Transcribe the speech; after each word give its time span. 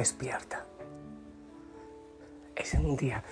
despierta. 0.00 0.64
Es 2.56 2.72
un 2.74 2.96
día, 2.96 3.22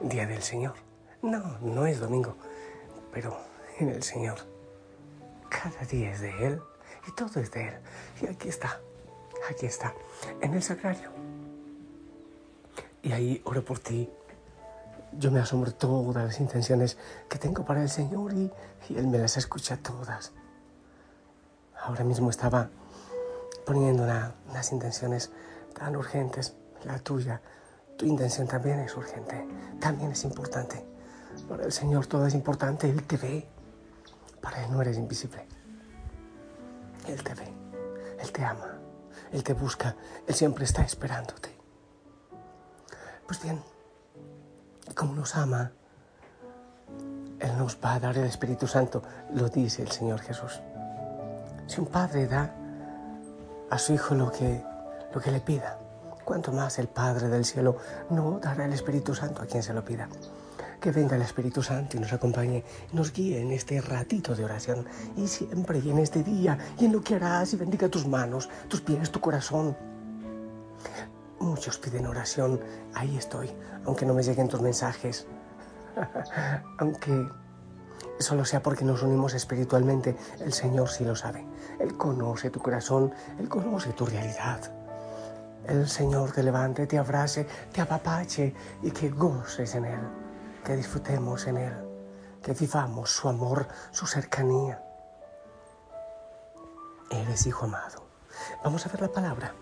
día 0.00 0.26
del 0.26 0.42
Señor. 0.42 0.74
No, 1.22 1.58
no 1.60 1.86
es 1.86 2.00
domingo, 2.00 2.34
pero 3.12 3.36
en 3.78 3.88
el 3.90 4.02
Señor. 4.02 4.38
Cada 5.48 5.84
día 5.88 6.10
es 6.12 6.20
de 6.20 6.46
Él 6.46 6.60
y 7.06 7.12
todo 7.14 7.40
es 7.40 7.50
de 7.52 7.68
Él. 7.68 7.74
Y 8.20 8.26
aquí 8.26 8.48
está, 8.48 8.80
aquí 9.48 9.66
está, 9.66 9.94
en 10.40 10.54
el 10.54 10.62
sagrario. 10.62 11.10
Y 13.02 13.12
ahí 13.12 13.40
oro 13.44 13.64
por 13.64 13.78
ti. 13.78 14.10
Yo 15.12 15.30
me 15.30 15.38
asombro 15.40 15.72
todas 15.72 16.24
las 16.24 16.40
intenciones 16.40 16.98
que 17.28 17.38
tengo 17.38 17.64
para 17.64 17.80
el 17.82 17.88
Señor 17.90 18.32
y, 18.32 18.50
y 18.88 18.96
Él 18.98 19.06
me 19.06 19.18
las 19.18 19.36
escucha 19.36 19.76
todas. 19.76 20.32
Ahora 21.80 22.02
mismo 22.04 22.28
estaba 22.30 22.70
poniendo 23.66 24.02
una- 24.02 24.34
unas 24.48 24.72
intenciones 24.72 25.30
tan 25.74 25.96
urgentes, 25.96 26.54
la 26.84 26.98
tuya, 26.98 27.40
tu 27.96 28.06
intención 28.06 28.46
también 28.46 28.80
es 28.80 28.96
urgente, 28.96 29.46
también 29.78 30.12
es 30.12 30.24
importante. 30.24 30.84
Para 31.48 31.64
el 31.64 31.72
Señor 31.72 32.06
todo 32.06 32.26
es 32.26 32.34
importante, 32.34 32.88
Él 32.88 33.02
te 33.04 33.16
ve, 33.16 33.46
para 34.40 34.64
Él 34.64 34.72
no 34.72 34.80
eres 34.80 34.96
invisible. 34.96 35.46
Él 37.06 37.22
te 37.22 37.34
ve, 37.34 37.52
Él 38.18 38.32
te 38.32 38.44
ama, 38.44 38.78
Él 39.32 39.42
te 39.42 39.52
busca, 39.52 39.96
Él 40.26 40.34
siempre 40.34 40.64
está 40.64 40.82
esperándote. 40.82 41.50
Pues 43.26 43.42
bien, 43.42 43.62
como 44.94 45.14
nos 45.14 45.36
ama, 45.36 45.72
Él 47.38 47.58
nos 47.58 47.78
va 47.84 47.94
a 47.94 48.00
dar 48.00 48.16
el 48.16 48.24
Espíritu 48.24 48.66
Santo, 48.66 49.02
lo 49.34 49.48
dice 49.48 49.82
el 49.82 49.90
Señor 49.90 50.20
Jesús. 50.20 50.60
Si 51.66 51.80
un 51.80 51.86
padre 51.86 52.26
da 52.26 52.54
a 53.70 53.78
su 53.78 53.92
hijo 53.92 54.14
lo 54.14 54.32
que, 54.32 54.64
lo 55.12 55.20
que 55.20 55.30
le 55.30 55.40
pida. 55.40 55.78
Cuanto 56.24 56.52
más 56.52 56.78
el 56.78 56.88
Padre 56.88 57.28
del 57.28 57.44
cielo 57.44 57.76
no 58.10 58.38
dará 58.38 58.64
el 58.64 58.72
Espíritu 58.72 59.14
Santo 59.14 59.42
a 59.42 59.46
quien 59.46 59.62
se 59.62 59.74
lo 59.74 59.84
pida. 59.84 60.08
Que 60.80 60.92
venga 60.92 61.16
el 61.16 61.22
Espíritu 61.22 61.62
Santo 61.62 61.96
y 61.96 62.00
nos 62.00 62.12
acompañe, 62.12 62.64
nos 62.92 63.12
guíe 63.12 63.40
en 63.40 63.50
este 63.50 63.80
ratito 63.80 64.34
de 64.34 64.44
oración 64.44 64.86
y 65.16 65.26
siempre 65.26 65.80
y 65.80 65.90
en 65.90 65.98
este 65.98 66.22
día 66.22 66.56
y 66.78 66.86
en 66.86 66.92
lo 66.92 67.02
que 67.02 67.16
harás 67.16 67.52
y 67.52 67.56
bendiga 67.56 67.88
tus 67.88 68.06
manos, 68.06 68.48
tus 68.68 68.80
pies, 68.80 69.10
tu 69.10 69.20
corazón. 69.20 69.76
Muchos 71.38 71.78
piden 71.78 72.06
oración, 72.06 72.60
ahí 72.94 73.16
estoy, 73.16 73.50
aunque 73.84 74.06
no 74.06 74.14
me 74.14 74.22
lleguen 74.22 74.48
tus 74.48 74.60
mensajes, 74.60 75.26
aunque 76.78 77.28
solo 78.18 78.44
sea 78.44 78.62
porque 78.62 78.84
nos 78.84 79.02
unimos 79.02 79.34
espiritualmente, 79.34 80.16
el 80.40 80.52
Señor 80.52 80.88
sí 80.88 81.04
lo 81.04 81.16
sabe. 81.16 81.44
Él 81.78 81.96
conoce 81.96 82.50
tu 82.50 82.60
corazón, 82.60 83.12
Él 83.38 83.48
conoce 83.48 83.92
tu 83.92 84.06
realidad. 84.06 84.79
El 85.66 85.88
Señor 85.88 86.32
te 86.32 86.42
levante, 86.42 86.86
te 86.86 86.98
abrace, 86.98 87.46
te 87.72 87.80
apapache 87.80 88.54
y 88.82 88.90
que 88.90 89.10
goces 89.10 89.74
en 89.74 89.84
Él, 89.84 90.00
que 90.64 90.76
disfrutemos 90.76 91.46
en 91.46 91.58
Él, 91.58 91.74
que 92.42 92.52
vivamos 92.52 93.10
su 93.10 93.28
amor, 93.28 93.68
su 93.90 94.06
cercanía. 94.06 94.82
Eres 97.10 97.46
hijo 97.46 97.66
amado. 97.66 98.04
Vamos 98.64 98.86
a 98.86 98.88
ver 98.88 99.02
la 99.02 99.12
palabra. 99.12 99.54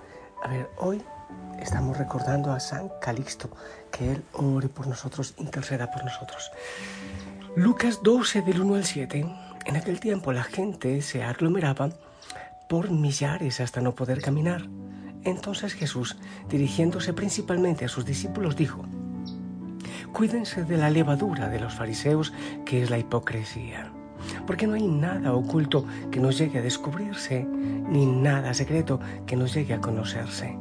A 0.43 0.49
ver, 0.49 0.71
hoy 0.79 1.05
estamos 1.59 1.97
recordando 1.97 2.53
a 2.53 2.61
San 2.61 2.91
Calixto, 3.01 3.51
que 3.91 4.13
Él 4.13 4.25
ore 4.35 4.69
por 4.69 4.87
nosotros, 4.87 5.35
interceda 5.39 5.91
por 5.91 6.05
nosotros. 6.05 6.51
Lucas 7.57 8.01
12 8.03 8.43
del 8.43 8.61
1 8.61 8.75
al 8.77 8.85
7. 8.85 9.27
En 9.67 9.77
aquel 9.77 9.99
tiempo 10.01 10.33
la 10.33 10.45
gente 10.45 11.03
se 11.03 11.25
aglomeraba 11.25 11.91
por 12.69 12.91
millares 12.91 13.61
hasta 13.61 13.81
no 13.81 13.95
poder 13.95 14.23
caminar. 14.23 14.63
Entonces 15.29 15.75
Jesús, 15.75 16.17
dirigiéndose 16.49 17.13
principalmente 17.13 17.85
a 17.85 17.89
sus 17.89 18.07
discípulos, 18.07 18.57
dijo, 18.57 18.87
Cuídense 20.11 20.65
de 20.65 20.79
la 20.79 20.89
levadura 20.89 21.51
de 21.51 21.61
los 21.61 21.75
fariseos, 21.75 22.33
que 22.65 22.83
es 22.83 22.89
la 22.89 22.97
hipocresía, 22.97 23.93
porque 24.47 24.67
no 24.67 24.75
hay 24.75 24.87
nada 24.87 25.35
oculto 25.35 25.85
que 26.11 26.19
nos 26.19 26.39
llegue 26.39 26.61
a 26.61 26.63
descubrirse, 26.63 27.45
ni 27.45 28.07
nada 28.07 28.55
secreto 28.55 29.01
que 29.27 29.37
nos 29.37 29.53
llegue 29.53 29.75
a 29.75 29.83
conocerse. 29.83 30.57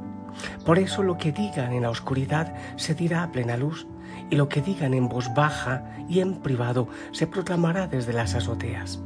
Por 0.65 0.79
eso 0.79 1.01
lo 1.01 1.17
que 1.17 1.31
digan 1.31 1.71
en 1.71 1.83
la 1.83 1.89
oscuridad 1.89 2.53
se 2.75 2.93
dirá 2.93 3.23
a 3.23 3.31
plena 3.31 3.55
luz, 3.55 3.87
y 4.29 4.35
lo 4.35 4.49
que 4.49 4.61
digan 4.61 4.93
en 4.93 5.07
voz 5.07 5.33
baja 5.33 5.85
y 6.09 6.19
en 6.19 6.41
privado 6.41 6.89
se 7.13 7.25
proclamará 7.25 7.87
desde 7.87 8.11
las 8.11 8.35
azoteas. 8.35 8.99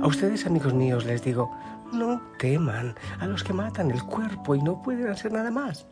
A 0.00 0.06
ustedes, 0.06 0.46
amigos 0.46 0.74
míos, 0.74 1.04
les 1.04 1.22
digo, 1.22 1.50
no 1.92 2.22
teman 2.38 2.94
a 3.18 3.26
los 3.26 3.42
que 3.42 3.52
matan 3.52 3.90
el 3.90 4.02
cuerpo 4.04 4.54
y 4.54 4.62
no 4.62 4.80
pueden 4.80 5.08
hacer 5.08 5.32
nada 5.32 5.50
más. 5.50 5.86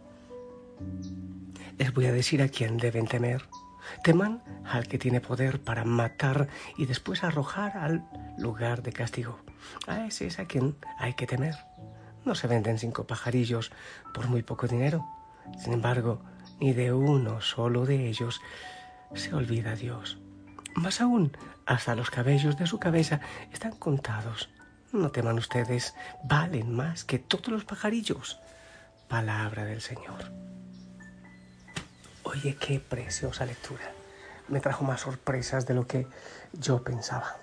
Les 1.77 1.93
voy 1.93 2.07
a 2.07 2.13
decir 2.13 2.41
a 2.41 2.49
quién 2.49 2.77
deben 2.77 3.07
temer. 3.07 3.43
Teman 4.05 4.43
al 4.65 4.87
que 4.87 4.99
tiene 4.99 5.21
poder 5.21 5.61
para 5.61 5.85
matar 5.85 6.49
y 6.77 6.87
después 6.87 7.25
arrojar 7.25 7.77
al 7.77 8.05
lugar 8.39 8.83
de 8.83 8.93
castigo. 8.93 9.41
A 9.89 10.07
ese 10.07 10.29
es 10.29 10.39
a 10.39 10.47
quien 10.47 10.77
hay 10.99 11.15
que 11.15 11.27
temer. 11.27 11.57
No 12.25 12.35
se 12.35 12.47
venden 12.47 12.79
cinco 12.79 13.07
pajarillos 13.07 13.73
por 14.15 14.29
muy 14.29 14.43
poco 14.43 14.69
dinero. 14.69 15.05
Sin 15.59 15.73
embargo, 15.73 16.23
ni 16.61 16.73
de 16.73 16.93
uno 16.93 17.41
solo 17.41 17.87
de 17.87 18.09
ellos 18.09 18.41
se 19.15 19.35
olvida 19.35 19.75
Dios. 19.75 20.19
Más 20.77 21.01
aún, 21.01 21.35
hasta 21.65 21.95
los 21.97 22.11
cabellos 22.11 22.59
de 22.59 22.67
su 22.67 22.79
cabeza 22.79 23.21
están 23.51 23.73
contados. 23.73 24.51
No 24.93 25.11
teman 25.11 25.39
ustedes, 25.39 25.95
valen 26.23 26.75
más 26.75 27.05
que 27.05 27.19
todos 27.19 27.49
los 27.49 27.65
pajarillos. 27.65 28.39
Palabra 29.09 29.65
del 29.65 29.81
Señor. 29.81 30.31
Oye, 32.25 32.57
qué 32.57 32.79
preciosa 32.79 33.47
lectura. 33.47 33.91
Me 34.49 34.61
trajo 34.61 34.85
más 34.85 35.01
sorpresas 35.01 35.67
de 35.67 35.73
lo 35.73 35.87
que 35.87 36.07
yo 36.53 36.85
pensaba. 36.85 37.37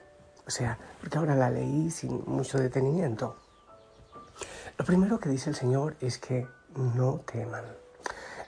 O 0.45 0.51
sea, 0.51 0.77
porque 1.01 1.17
ahora 1.17 1.35
la 1.35 1.49
leí 1.49 1.89
sin 1.89 2.23
mucho 2.27 2.59
detenimiento. 2.59 3.41
Lo 4.77 4.85
primero 4.85 5.19
que 5.19 5.29
dice 5.29 5.49
el 5.49 5.55
Señor 5.55 5.95
es 6.01 6.19
que 6.19 6.47
no 6.75 7.23
teman. 7.25 7.65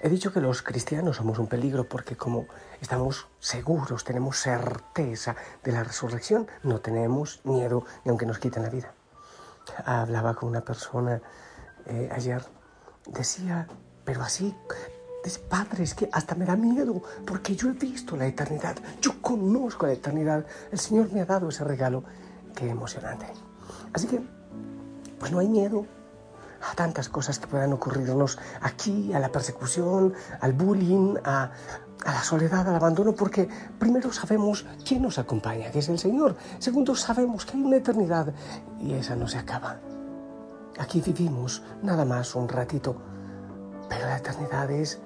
He 0.05 0.09
dicho 0.09 0.31
que 0.31 0.39
los 0.39 0.61
cristianos 0.61 1.17
somos 1.17 1.39
un 1.39 1.47
peligro 1.47 1.89
porque 1.89 2.15
como 2.15 2.45
estamos 2.79 3.25
seguros, 3.39 4.03
tenemos 4.03 4.37
certeza 4.37 5.35
de 5.63 5.71
la 5.71 5.83
resurrección, 5.83 6.45
no 6.61 6.79
tenemos 6.79 7.41
miedo 7.43 7.83
ni 8.03 8.11
aunque 8.11 8.27
nos 8.27 8.37
quiten 8.37 8.61
la 8.61 8.69
vida. 8.69 8.93
Hablaba 9.83 10.35
con 10.35 10.49
una 10.49 10.61
persona 10.61 11.23
eh, 11.87 12.07
ayer, 12.11 12.43
decía, 13.07 13.67
pero 14.03 14.21
así, 14.21 14.55
padre, 15.49 15.83
es 15.83 15.95
que 15.95 16.07
hasta 16.11 16.35
me 16.35 16.45
da 16.45 16.55
miedo 16.55 17.01
porque 17.25 17.55
yo 17.55 17.69
he 17.69 17.73
visto 17.73 18.15
la 18.15 18.27
eternidad, 18.27 18.75
yo 19.01 19.19
conozco 19.23 19.87
la 19.87 19.93
eternidad, 19.93 20.45
el 20.71 20.77
Señor 20.77 21.11
me 21.11 21.21
ha 21.21 21.25
dado 21.25 21.49
ese 21.49 21.63
regalo, 21.63 22.03
qué 22.53 22.69
emocionante. 22.69 23.25
Así 23.91 24.05
que, 24.05 24.21
pues 25.17 25.31
no 25.31 25.39
hay 25.39 25.47
miedo, 25.49 25.87
a 26.71 26.75
tantas 26.75 27.09
cosas 27.09 27.39
que 27.39 27.47
puedan 27.47 27.73
ocurrirnos 27.73 28.37
aquí, 28.61 29.13
a 29.13 29.19
la 29.19 29.29
persecución, 29.29 30.13
al 30.39 30.53
bullying, 30.53 31.15
a, 31.23 31.51
a, 32.05 32.11
la 32.11 32.23
soledad, 32.23 32.67
al 32.67 32.75
abandono, 32.75 33.13
porque 33.13 33.47
primero 33.79 34.11
sabemos 34.11 34.65
quién 34.85 35.01
nos 35.01 35.17
acompaña, 35.19 35.71
que 35.71 35.79
es 35.79 35.89
el 35.89 35.99
Señor. 35.99 36.35
Segundo, 36.59 36.95
sabemos 36.95 37.45
que 37.45 37.57
hay 37.57 37.63
una 37.63 37.77
eternidad 37.77 38.33
y 38.79 38.93
esa 38.93 39.15
no 39.15 39.27
se 39.27 39.37
acaba. 39.37 39.79
Aquí 40.77 41.01
vivimos 41.01 41.63
nada 41.83 42.03
más 42.03 42.35
un 42.35 42.49
ratito, 42.49 42.95
pero 43.87 44.05
la 44.05 44.17
eternidad 44.17 44.69
es, 44.71 44.99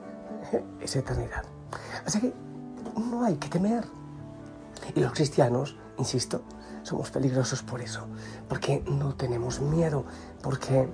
es 0.80 0.96
eternidad. 0.96 1.44
Así 2.06 2.22
que 2.22 2.34
no 2.96 3.24
hay 3.24 3.36
que 3.36 3.50
temer. 3.50 3.86
Y 4.96 5.02
los 5.02 5.12
cristianos, 5.12 5.78
insisto, 5.98 6.42
somos 6.84 7.12
peligrosos 7.12 7.62
por 7.62 7.82
eso, 7.82 8.08
porque 8.48 8.84
no 8.88 9.14
tenemos 9.14 9.60
miedo, 9.60 10.06
porque 10.42 10.90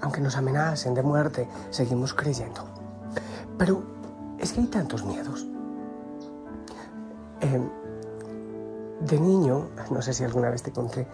aunque 0.00 0.20
nos 0.20 0.36
amenacen 0.36 0.94
de 0.94 1.02
muerte, 1.02 1.48
seguimos 1.70 2.14
creyendo. 2.14 2.64
Pero 3.56 3.82
es 4.38 4.52
que 4.52 4.60
hay 4.60 4.66
tantos 4.66 5.04
miedos. 5.04 5.46
Eh, 7.40 7.60
de 9.00 9.20
niño, 9.20 9.68
no 9.90 10.02
sé 10.02 10.12
si 10.12 10.24
alguna 10.24 10.50
vez 10.50 10.62
te 10.62 10.72
conté, 10.72 11.06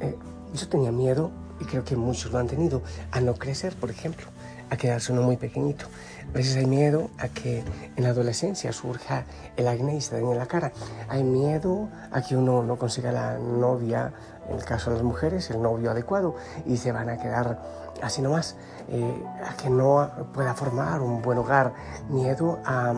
eh, 0.00 0.16
yo 0.52 0.68
tenía 0.68 0.92
miedo, 0.92 1.30
y 1.60 1.64
creo 1.64 1.84
que 1.84 1.96
muchos 1.96 2.32
lo 2.32 2.38
han 2.38 2.46
tenido, 2.46 2.82
a 3.10 3.20
no 3.20 3.34
crecer, 3.34 3.74
por 3.76 3.90
ejemplo, 3.90 4.26
a 4.70 4.76
quedarse 4.76 5.12
uno 5.12 5.22
muy 5.22 5.36
pequeñito. 5.36 5.86
A 6.28 6.32
veces 6.32 6.56
hay 6.56 6.66
miedo 6.66 7.10
a 7.18 7.28
que 7.28 7.62
en 7.96 8.02
la 8.02 8.10
adolescencia 8.10 8.72
surja 8.72 9.24
el 9.56 9.68
acné 9.68 9.96
y 9.96 10.00
se 10.00 10.16
dañe 10.16 10.34
la 10.34 10.46
cara. 10.46 10.72
Hay 11.08 11.22
miedo 11.22 11.88
a 12.10 12.22
que 12.22 12.36
uno 12.36 12.62
no 12.62 12.76
consiga 12.76 13.12
la 13.12 13.38
novia, 13.38 14.12
en 14.48 14.56
el 14.56 14.64
caso 14.64 14.90
de 14.90 14.96
las 14.96 15.04
mujeres, 15.04 15.50
el 15.50 15.62
novio 15.62 15.90
adecuado, 15.90 16.34
y 16.66 16.76
se 16.76 16.92
van 16.92 17.08
a 17.08 17.18
quedar 17.18 17.83
así 18.02 18.22
nomás. 18.22 18.56
Eh, 18.88 19.24
a 19.42 19.56
que 19.56 19.70
no 19.70 20.10
pueda 20.32 20.54
formar 20.54 21.00
un 21.00 21.22
buen 21.22 21.38
hogar. 21.38 21.72
Miedo 22.08 22.58
a, 22.64 22.92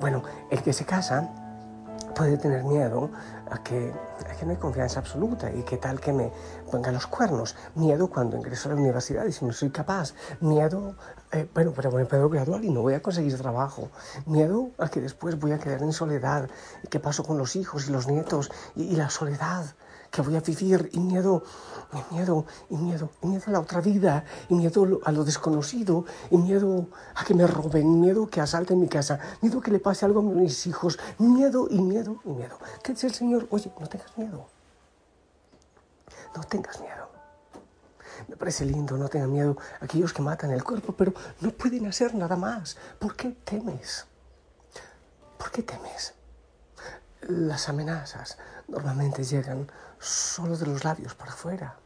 bueno, 0.00 0.22
el 0.50 0.62
que 0.62 0.72
se 0.72 0.84
casa 0.84 1.30
puede 2.16 2.38
tener 2.38 2.64
miedo 2.64 3.10
a 3.50 3.62
que, 3.62 3.92
a 4.28 4.34
que 4.34 4.46
no 4.46 4.52
hay 4.52 4.56
confianza 4.56 5.00
absoluta 5.00 5.50
y 5.52 5.62
que 5.62 5.76
tal 5.76 6.00
que 6.00 6.12
me 6.12 6.32
ponga 6.70 6.90
los 6.92 7.06
cuernos. 7.06 7.54
Miedo 7.74 8.08
cuando 8.08 8.36
ingreso 8.36 8.68
a 8.68 8.74
la 8.74 8.80
universidad 8.80 9.24
y 9.26 9.32
si 9.32 9.44
no 9.44 9.52
soy 9.52 9.70
capaz. 9.70 10.14
Miedo, 10.40 10.96
eh, 11.32 11.48
bueno, 11.54 11.72
pero 11.74 11.90
me 11.92 12.04
puedo 12.04 12.28
graduar 12.28 12.64
y 12.64 12.70
no 12.70 12.82
voy 12.82 12.94
a 12.94 13.02
conseguir 13.02 13.36
trabajo. 13.36 13.90
Miedo 14.26 14.70
a 14.78 14.88
que 14.88 15.00
después 15.00 15.38
voy 15.38 15.52
a 15.52 15.58
quedar 15.58 15.82
en 15.82 15.92
soledad. 15.92 16.48
¿Y 16.82 16.88
qué 16.88 17.00
pasó 17.00 17.24
con 17.24 17.38
los 17.38 17.54
hijos 17.56 17.88
y 17.88 17.92
los 17.92 18.08
nietos 18.08 18.50
y 18.74 18.96
la 18.96 19.10
soledad? 19.10 19.66
Que 20.14 20.22
voy 20.22 20.36
a 20.36 20.40
vivir 20.40 20.90
y 20.92 21.00
miedo, 21.00 21.42
y 21.92 22.14
miedo, 22.14 22.46
y 22.70 22.76
miedo, 22.76 23.10
y 23.20 23.26
miedo 23.26 23.42
a 23.48 23.50
la 23.50 23.58
otra 23.58 23.80
vida, 23.80 24.24
y 24.48 24.54
miedo 24.54 25.00
a 25.04 25.10
lo 25.10 25.24
desconocido, 25.24 26.04
y 26.30 26.36
miedo 26.36 26.86
a 27.16 27.24
que 27.24 27.34
me 27.34 27.48
roben, 27.48 28.00
miedo 28.00 28.28
que 28.28 28.40
asalten 28.40 28.78
mi 28.78 28.86
casa, 28.86 29.18
miedo 29.40 29.60
que 29.60 29.72
le 29.72 29.80
pase 29.80 30.04
algo 30.04 30.20
a 30.20 30.22
mis 30.22 30.68
hijos, 30.68 31.00
miedo 31.18 31.66
y 31.68 31.80
miedo 31.80 32.20
y 32.24 32.28
miedo. 32.28 32.60
¿Qué 32.84 32.92
dice 32.92 33.08
el 33.08 33.14
Señor? 33.14 33.48
Oye, 33.50 33.72
no 33.80 33.88
tengas 33.88 34.16
miedo. 34.16 34.46
No 36.36 36.44
tengas 36.44 36.80
miedo. 36.80 37.08
Me 38.28 38.36
parece 38.36 38.64
lindo, 38.64 38.96
no 38.96 39.08
tengan 39.08 39.32
miedo 39.32 39.56
aquellos 39.80 40.12
que 40.12 40.22
matan 40.22 40.52
el 40.52 40.62
cuerpo, 40.62 40.92
pero 40.92 41.12
no 41.40 41.50
pueden 41.50 41.86
hacer 41.86 42.14
nada 42.14 42.36
más. 42.36 42.76
¿Por 43.00 43.16
qué 43.16 43.32
temes? 43.44 44.06
¿Por 45.38 45.50
qué 45.50 45.64
temes? 45.64 46.14
Las 47.28 47.68
amenazas 47.68 48.38
normalmente 48.68 49.24
llegan 49.24 49.70
solo 49.98 50.56
de 50.56 50.66
los 50.66 50.84
labios 50.84 51.14
para 51.14 51.32
afuera. 51.32 51.76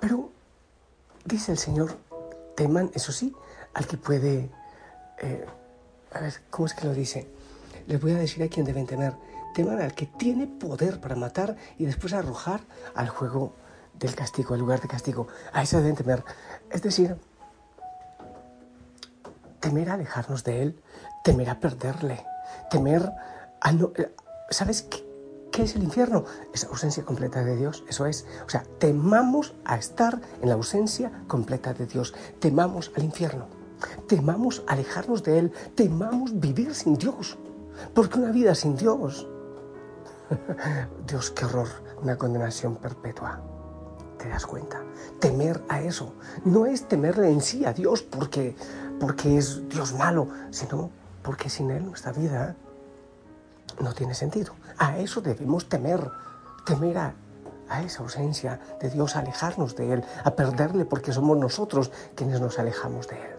Pero 0.00 0.30
dice 1.24 1.52
el 1.52 1.58
Señor, 1.58 1.96
teman, 2.56 2.90
eso 2.94 3.12
sí, 3.12 3.34
al 3.74 3.86
que 3.86 3.96
puede... 3.96 4.50
Eh, 5.18 5.46
a 6.12 6.20
ver, 6.20 6.34
¿cómo 6.50 6.66
es 6.66 6.74
que 6.74 6.86
lo 6.86 6.94
dice? 6.94 7.28
Les 7.86 8.00
voy 8.00 8.12
a 8.12 8.16
decir 8.16 8.42
a 8.42 8.48
quién 8.48 8.66
deben 8.66 8.86
temer. 8.86 9.14
Teman 9.54 9.80
al 9.80 9.94
que 9.94 10.06
tiene 10.06 10.46
poder 10.46 11.00
para 11.00 11.14
matar 11.14 11.56
y 11.78 11.84
después 11.84 12.12
arrojar 12.12 12.60
al 12.94 13.08
juego 13.08 13.54
del 13.94 14.14
castigo, 14.14 14.54
al 14.54 14.60
lugar 14.60 14.80
de 14.80 14.88
castigo. 14.88 15.28
A 15.52 15.62
ese 15.62 15.78
deben 15.78 15.94
temer. 15.94 16.24
Es 16.70 16.82
decir, 16.82 17.16
temer 19.60 19.90
a 19.90 19.94
alejarnos 19.94 20.42
de 20.44 20.62
Él, 20.62 20.82
temer 21.22 21.50
a 21.50 21.60
perderle, 21.60 22.24
temer 22.70 23.10
a 23.60 23.72
no... 23.72 23.92
Eh, 23.96 24.14
¿Sabes 24.50 24.82
qué? 24.82 25.06
¿Qué 25.50 25.62
es 25.62 25.74
el 25.74 25.84
infierno? 25.84 26.24
Es 26.52 26.64
ausencia 26.64 27.02
completa 27.04 27.42
de 27.42 27.56
Dios, 27.56 27.82
eso 27.88 28.04
es. 28.04 28.26
O 28.46 28.50
sea, 28.50 28.64
temamos 28.78 29.54
a 29.64 29.76
estar 29.76 30.20
en 30.42 30.50
la 30.50 30.54
ausencia 30.54 31.10
completa 31.28 31.72
de 31.72 31.86
Dios. 31.86 32.14
Temamos 32.40 32.92
al 32.94 33.04
infierno. 33.04 33.46
Temamos 34.06 34.62
alejarnos 34.66 35.22
de 35.22 35.38
Él. 35.38 35.52
Temamos 35.74 36.38
vivir 36.38 36.74
sin 36.74 36.98
Dios. 36.98 37.38
Porque 37.94 38.18
una 38.18 38.32
vida 38.32 38.54
sin 38.54 38.76
Dios, 38.76 39.26
Dios, 41.06 41.30
qué 41.30 41.44
horror, 41.44 41.68
una 42.02 42.16
condenación 42.16 42.76
perpetua. 42.76 43.40
¿Te 44.18 44.28
das 44.28 44.46
cuenta? 44.46 44.82
Temer 45.20 45.62
a 45.68 45.80
eso. 45.80 46.12
No 46.44 46.66
es 46.66 46.88
temerle 46.88 47.30
en 47.30 47.40
sí 47.40 47.64
a 47.64 47.72
Dios 47.72 48.02
porque, 48.02 48.56
porque 49.00 49.38
es 49.38 49.68
Dios 49.68 49.94
malo, 49.94 50.28
sino 50.50 50.90
porque 51.22 51.48
sin 51.48 51.70
Él 51.70 51.86
nuestra 51.86 52.12
vida 52.12 52.56
no 53.80 53.94
tiene 53.94 54.14
sentido. 54.14 54.54
A 54.78 54.98
eso 54.98 55.20
debemos 55.20 55.68
temer, 55.68 56.10
temer 56.64 56.98
a, 56.98 57.14
esa 57.84 58.02
ausencia 58.02 58.60
de 58.80 58.90
Dios, 58.90 59.16
alejarnos 59.16 59.74
de 59.76 59.92
Él, 59.94 60.04
a 60.24 60.30
perderle 60.32 60.84
porque 60.84 61.12
somos 61.12 61.36
nosotros 61.36 61.90
quienes 62.14 62.40
nos 62.40 62.58
alejamos 62.58 63.08
de 63.08 63.16
Él. 63.16 63.36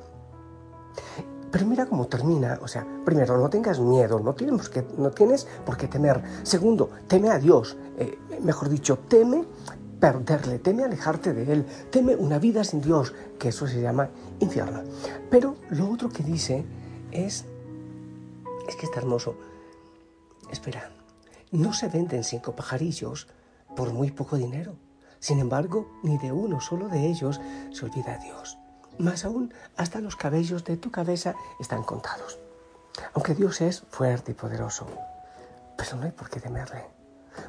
Pero 1.49 1.65
mira 1.65 1.85
cómo 1.85 2.07
termina, 2.07 2.59
o 2.61 2.67
sea, 2.67 2.85
primero, 3.05 3.37
no 3.37 3.49
tengas 3.49 3.79
miedo, 3.79 4.19
no, 4.19 4.33
tienes 4.35 4.67
que, 4.67 4.85
no 4.97 5.11
tienes 5.11 5.47
por 5.65 5.77
qué 5.77 5.87
temer. 5.87 6.21
Segundo, 6.43 6.89
teme 7.07 7.29
a 7.29 7.39
Dios, 7.39 7.77
eh, 7.97 8.19
mejor 8.41 8.67
dicho, 8.67 8.99
teme 9.07 9.45
perderle, 9.99 10.59
teme 10.59 10.83
alejarte 10.83 11.33
de 11.33 11.51
Él, 11.51 11.65
teme 11.89 12.15
una 12.15 12.37
vida 12.37 12.63
sin 12.63 12.81
Dios, 12.81 13.13
que 13.39 13.49
eso 13.49 13.65
se 13.65 13.81
llama 13.81 14.09
infierno. 14.39 14.83
Pero 15.29 15.55
lo 15.69 15.89
otro 15.89 16.09
que 16.09 16.23
dice 16.23 16.65
es, 17.11 17.45
es 18.67 18.75
que 18.75 18.85
está 18.85 18.99
hermoso, 18.99 19.35
Espera, 20.51 20.89
no 21.51 21.73
se 21.73 21.87
venden 21.87 22.23
cinco 22.23 22.55
pajarillos 22.55 23.27
por 23.75 23.93
muy 23.93 24.11
poco 24.11 24.37
dinero. 24.37 24.75
Sin 25.19 25.39
embargo, 25.39 25.99
ni 26.03 26.17
de 26.17 26.31
uno 26.31 26.61
solo 26.61 26.89
de 26.89 27.07
ellos 27.07 27.39
se 27.71 27.85
olvida 27.85 28.17
Dios. 28.17 28.57
Más 28.97 29.25
aún, 29.25 29.53
hasta 29.75 29.99
los 29.99 30.15
cabellos 30.15 30.63
de 30.63 30.77
tu 30.77 30.91
cabeza 30.91 31.35
están 31.59 31.83
contados. 31.83 32.39
Aunque 33.13 33.35
Dios 33.35 33.61
es 33.61 33.81
fuerte 33.89 34.31
y 34.31 34.35
poderoso, 34.35 34.87
pero 35.77 35.97
no 35.97 36.03
hay 36.03 36.11
por 36.11 36.29
qué 36.29 36.39
temerle, 36.39 36.85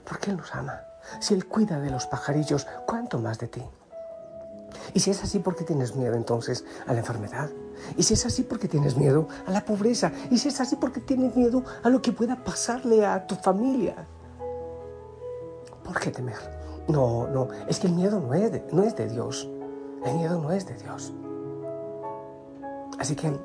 porque 0.05 0.31
Él 0.31 0.37
nos 0.37 0.55
ama. 0.55 0.81
Si 1.21 1.35
Él 1.35 1.47
cuida 1.47 1.81
de 1.81 1.91
los 1.91 2.07
pajarillos, 2.07 2.67
¿cuánto 2.87 3.19
más 3.19 3.39
de 3.39 3.49
ti? 3.49 3.63
Y 4.95 5.01
si 5.01 5.11
es 5.11 5.23
así, 5.23 5.39
¿por 5.39 5.57
qué 5.57 5.65
tienes 5.65 5.97
miedo 5.97 6.15
entonces 6.15 6.65
a 6.87 6.93
la 6.93 7.01
enfermedad? 7.01 7.51
Y 7.97 8.03
si 8.03 8.15
es 8.15 8.27
así, 8.27 8.43
¿por 8.43 8.59
qué 8.59 8.69
tienes 8.69 8.97
miedo 8.97 9.29
a 9.47 9.51
la 9.51 9.65
pobreza? 9.65 10.13
Y 10.31 10.39
si 10.39 10.49
es 10.49 10.61
así, 10.61 10.77
¿por 10.77 10.93
qué 10.93 11.01
tienes 11.01 11.37
miedo 11.37 11.65
a 11.83 11.89
lo 11.89 12.03
que 12.03 12.13
pueda 12.13 12.43
pasarle 12.43 13.05
a 13.05 13.27
tu 13.27 13.35
familia? 13.37 14.07
¿Por 15.85 15.99
qué 16.01 16.11
temer? 16.11 16.37
No, 16.89 17.29
no, 17.29 17.49
es 17.67 17.79
que 17.79 17.87
el 17.87 17.93
miedo 17.93 18.21
no 18.21 18.35
es 18.35 18.51
de, 18.51 18.65
no 18.73 18.83
es 18.83 18.97
de 18.97 19.09
Dios. 19.09 19.49
El 20.05 20.17
miedo 20.17 20.41
no 20.41 20.53
es 20.53 20.67
de 20.67 20.75
Dios. 20.75 21.13
Así 22.99 23.15
que 23.15 23.39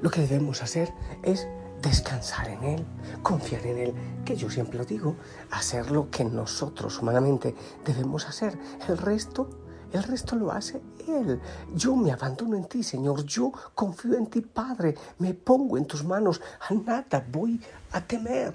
lo 0.00 0.10
que 0.10 0.20
debemos 0.20 0.62
hacer 0.62 0.92
es 1.22 1.46
descansar 1.82 2.48
en 2.48 2.62
Él, 2.64 2.86
confiar 3.22 3.66
en 3.66 3.78
Él, 3.78 3.94
que 4.24 4.36
yo 4.36 4.50
siempre 4.50 4.78
lo 4.78 4.84
digo, 4.84 5.16
hacer 5.50 5.90
lo 5.90 6.10
que 6.10 6.24
nosotros 6.24 7.00
humanamente 7.00 7.54
debemos 7.84 8.26
hacer. 8.28 8.58
El 8.88 8.98
resto 8.98 9.48
el 9.92 10.02
resto 10.02 10.36
lo 10.36 10.52
hace 10.52 10.80
Él. 11.06 11.40
Yo 11.74 11.96
me 11.96 12.12
abandono 12.12 12.56
en 12.56 12.64
ti, 12.64 12.82
Señor. 12.82 13.24
Yo 13.24 13.52
confío 13.74 14.14
en 14.14 14.26
ti, 14.26 14.40
Padre. 14.40 14.94
Me 15.18 15.34
pongo 15.34 15.78
en 15.78 15.86
tus 15.86 16.04
manos. 16.04 16.40
A 16.68 16.74
nada 16.74 17.24
voy 17.30 17.60
a 17.92 18.00
temer. 18.00 18.54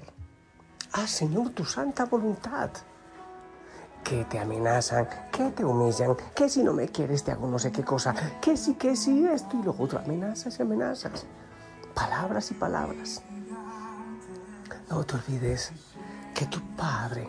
Ah, 0.92 1.06
Señor, 1.06 1.50
tu 1.50 1.64
santa 1.64 2.04
voluntad. 2.04 2.70
Que 4.04 4.24
te 4.26 4.38
amenazan, 4.38 5.08
que 5.32 5.50
te 5.50 5.64
humillan, 5.64 6.14
que 6.34 6.48
si 6.48 6.62
no 6.62 6.74
me 6.74 6.88
quieres 6.88 7.24
te 7.24 7.32
hago 7.32 7.48
no 7.48 7.58
sé 7.58 7.72
qué 7.72 7.82
cosa, 7.82 8.14
que 8.38 8.54
si, 8.54 8.74
que 8.74 8.94
si 8.96 9.24
esto 9.26 9.56
y 9.58 9.62
lo 9.62 9.74
otro. 9.78 9.98
Amenazas 9.98 10.58
y 10.58 10.62
amenazas. 10.62 11.24
Palabras 11.94 12.50
y 12.50 12.54
palabras. 12.54 13.22
No 14.90 15.04
te 15.04 15.14
olvides 15.14 15.72
que 16.34 16.46
tu 16.46 16.60
Padre 16.76 17.28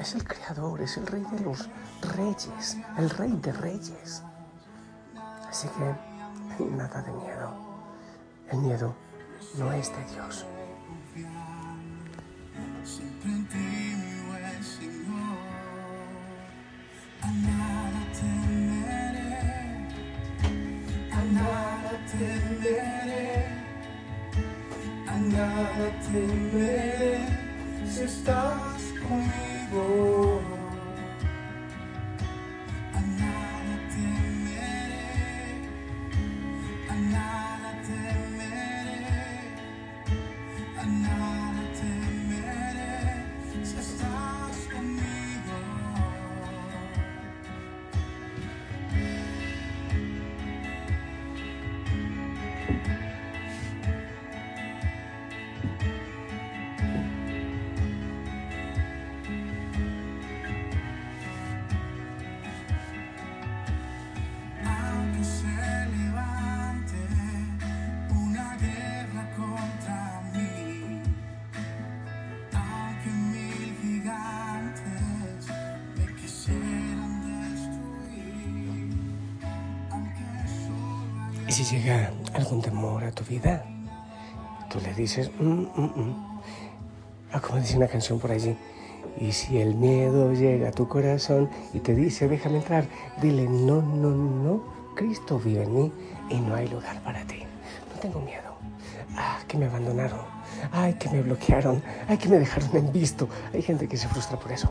es 0.00 0.14
el 0.14 0.24
Creador, 0.24 0.80
es 0.80 0.96
el 0.96 1.06
Rey 1.06 1.24
de 1.30 1.40
los 1.40 1.68
reyes, 2.16 2.78
el 2.96 3.10
rey 3.10 3.38
de 3.42 3.52
reyes. 3.52 4.22
Así 5.48 5.68
que 5.68 6.64
nada 6.64 7.02
de 7.02 7.12
miedo. 7.12 7.54
El 8.50 8.58
miedo 8.60 8.94
no 9.58 9.72
es 9.72 9.90
de 9.90 10.04
Dios. 10.14 10.46
Nada 25.30 25.90
temeré 26.02 27.18
si 27.86 28.02
estás 28.02 28.82
conmigo. 29.06 29.59
Y 29.72 30.69
si 81.64 81.76
llega 81.76 82.10
algún 82.32 82.62
temor 82.62 83.04
a 83.04 83.12
tu 83.12 83.22
vida, 83.24 83.64
tú 84.70 84.80
le 84.80 84.94
dices, 84.94 85.30
mm, 85.38 85.44
mm, 85.44 85.92
mm". 85.94 86.40
Ah, 87.32 87.40
como 87.40 87.60
dice 87.60 87.76
una 87.76 87.86
canción 87.86 88.18
por 88.18 88.32
allí, 88.32 88.56
y 89.18 89.32
si 89.32 89.58
el 89.58 89.74
miedo 89.74 90.32
llega 90.32 90.70
a 90.70 90.72
tu 90.72 90.88
corazón 90.88 91.50
y 91.74 91.80
te 91.80 91.94
dice, 91.94 92.28
déjame 92.28 92.58
entrar, 92.58 92.86
dile, 93.20 93.46
no, 93.46 93.82
no, 93.82 94.10
no, 94.10 94.64
Cristo 94.96 95.38
vive 95.38 95.64
en 95.64 95.74
mí 95.74 95.92
y 96.30 96.40
no 96.40 96.54
hay 96.54 96.66
lugar 96.68 96.98
para 97.02 97.24
ti. 97.24 97.42
No 97.94 98.00
tengo 98.00 98.20
miedo. 98.20 98.54
Ah, 99.16 99.38
que 99.46 99.58
me 99.58 99.66
abandonaron. 99.66 100.20
Ay, 100.72 100.94
que 100.94 101.10
me 101.10 101.20
bloquearon. 101.20 101.82
Ay, 102.08 102.16
que 102.16 102.28
me 102.28 102.38
dejaron 102.38 102.74
en 102.74 102.92
visto. 102.92 103.28
Hay 103.52 103.62
gente 103.62 103.86
que 103.86 103.96
se 103.96 104.08
frustra 104.08 104.38
por 104.38 104.50
eso. 104.50 104.70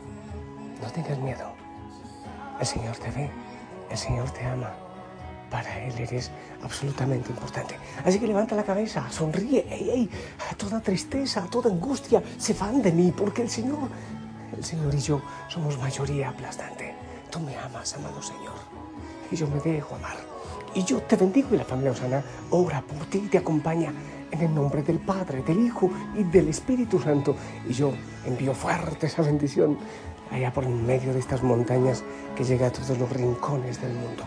No 0.82 0.90
tengas 0.92 1.20
miedo. 1.20 1.52
El 2.60 2.66
Señor 2.66 2.96
te 2.98 3.12
ve. 3.12 3.30
El 3.92 3.98
Señor 3.98 4.30
te 4.32 4.44
ama. 4.46 4.89
Para 5.50 5.84
Él 5.84 5.94
eres 5.98 6.32
absolutamente 6.64 7.30
importante. 7.32 7.76
Así 8.06 8.20
que 8.20 8.28
levanta 8.28 8.56
la 8.56 8.64
cabeza, 8.64 9.10
sonríe. 9.10 9.66
Ey, 9.70 9.90
ey, 9.90 10.10
toda 10.58 10.80
tristeza, 10.80 11.48
toda 11.50 11.72
angustia 11.72 12.22
se 12.38 12.54
van 12.54 12.82
de 12.82 12.92
mí 12.92 13.14
porque 13.16 13.42
el 13.42 13.50
Señor, 13.50 13.90
el 14.56 14.64
Señor 14.64 14.94
y 14.94 15.00
yo 15.00 15.22
somos 15.48 15.78
mayoría 15.80 16.30
aplastante. 16.30 16.94
Tú 17.32 17.40
me 17.40 17.56
amas, 17.58 17.96
amado 17.96 18.22
Señor. 18.22 18.56
Y 19.32 19.36
yo 19.36 19.48
me 19.48 19.60
dejo 19.60 19.96
amar. 19.96 20.18
Y 20.76 20.84
yo 20.84 21.02
te 21.02 21.16
bendigo 21.16 21.50
y 21.54 21.58
la 21.58 21.66
familia 21.66 21.92
Osana 21.92 22.24
ora 22.52 22.82
por 22.82 23.06
ti 23.08 23.24
y 23.26 23.28
te 23.28 23.40
acompaña 23.40 23.92
en 24.32 24.42
el 24.42 24.54
nombre 24.54 24.84
del 24.84 25.00
Padre, 25.00 25.42
del 25.42 25.66
Hijo 25.66 25.90
y 26.16 26.24
del 26.24 26.50
Espíritu 26.50 27.00
Santo. 27.00 27.36
Y 27.68 27.74
yo 27.74 27.92
envío 28.26 28.54
fuerte 28.54 29.08
esa 29.08 29.24
bendición 29.24 29.78
allá 30.32 30.54
por 30.54 30.64
en 30.64 30.86
medio 30.86 31.14
de 31.14 31.20
estas 31.20 31.42
montañas 31.42 32.04
que 32.36 32.44
llega 32.44 32.68
a 32.68 32.72
todos 32.72 32.98
los 32.98 33.10
rincones 33.12 33.82
del 33.82 33.94
mundo. 33.94 34.24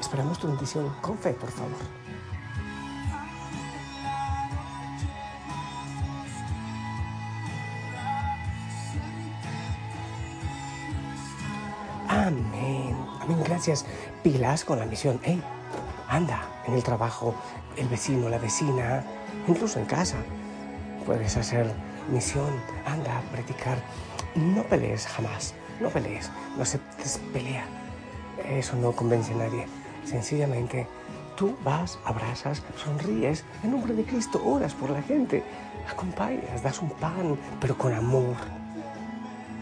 Esperamos 0.00 0.38
tu 0.38 0.48
bendición 0.48 0.90
con 1.02 1.16
fe, 1.18 1.32
por 1.34 1.50
favor. 1.50 1.76
Amén. 12.08 12.96
Amén. 13.20 13.42
Gracias. 13.44 13.84
Pilas 14.22 14.64
con 14.64 14.78
la 14.78 14.86
misión. 14.86 15.20
Hey, 15.22 15.40
anda 16.08 16.42
en 16.66 16.74
el 16.74 16.82
trabajo, 16.82 17.34
el 17.76 17.86
vecino, 17.86 18.28
la 18.28 18.38
vecina, 18.38 19.04
incluso 19.46 19.78
en 19.78 19.84
casa. 19.84 20.16
Puedes 21.06 21.36
hacer 21.36 21.72
misión. 22.10 22.50
Anda 22.86 23.18
a 23.18 23.22
predicar. 23.32 23.78
No 24.34 24.62
pelees 24.64 25.06
jamás. 25.06 25.54
No 25.78 25.88
pelees. 25.90 26.30
No 26.56 26.64
se 26.64 26.78
pelea. 27.32 27.64
Eso 28.48 28.74
no 28.76 28.92
convence 28.92 29.32
a 29.34 29.36
nadie. 29.36 29.79
Sencillamente, 30.04 30.86
tú 31.36 31.56
vas, 31.64 31.98
abrazas, 32.04 32.62
sonríes, 32.76 33.44
en 33.62 33.72
nombre 33.72 33.94
de 33.94 34.04
Cristo 34.04 34.40
oras 34.44 34.74
por 34.74 34.90
la 34.90 35.02
gente, 35.02 35.42
acompañas, 35.90 36.62
das 36.62 36.80
un 36.80 36.90
pan, 36.90 37.38
pero 37.60 37.76
con 37.76 37.92
amor. 37.92 38.36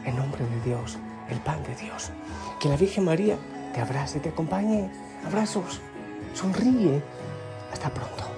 En 0.05 0.17
nombre 0.17 0.45
de 0.45 0.61
Dios, 0.63 0.99
el 1.29 1.39
pan 1.41 1.63
de 1.65 1.75
Dios. 1.75 2.11
Que 2.61 2.69
la 2.69 2.77
Virgen 2.77 3.05
María 3.05 3.37
te 3.75 3.81
abrace, 3.81 4.21
te 4.21 4.31
acompañe. 4.31 4.91
Abrazos, 5.27 5.81
sonríe. 6.35 7.03
Hasta 7.73 7.91
pronto. 7.91 8.38